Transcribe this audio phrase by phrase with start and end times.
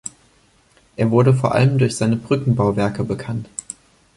[0.95, 3.47] Er wurde vor allem durch seine Brückenbauwerke bekannt.